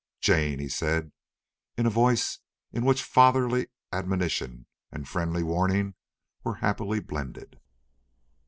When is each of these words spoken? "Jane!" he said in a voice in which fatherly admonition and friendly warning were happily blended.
"Jane!" 0.19 0.57
he 0.57 0.67
said 0.67 1.11
in 1.77 1.85
a 1.85 1.91
voice 1.91 2.39
in 2.71 2.83
which 2.85 3.03
fatherly 3.03 3.67
admonition 3.91 4.65
and 4.91 5.07
friendly 5.07 5.43
warning 5.43 5.93
were 6.43 6.55
happily 6.55 6.99
blended. 6.99 7.59